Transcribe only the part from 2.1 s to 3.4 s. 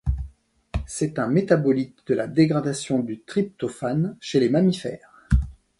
la dégradation du